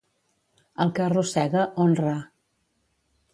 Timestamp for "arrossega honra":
1.07-2.15